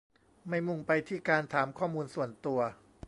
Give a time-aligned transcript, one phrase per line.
[0.47, 2.59] ไม่มุ่งไปที่การถามข้อมูลส่วนตัว